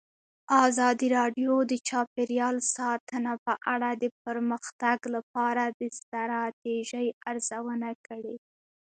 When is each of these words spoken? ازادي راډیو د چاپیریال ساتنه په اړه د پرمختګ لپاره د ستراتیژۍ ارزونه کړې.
ازادي 0.67 1.07
راډیو 1.17 1.51
د 1.71 1.73
چاپیریال 1.87 2.55
ساتنه 2.75 3.33
په 3.45 3.53
اړه 3.73 3.89
د 4.03 4.05
پرمختګ 4.23 4.97
لپاره 5.15 5.63
د 5.79 5.81
ستراتیژۍ 5.99 7.07
ارزونه 7.29 7.89
کړې. 8.07 8.35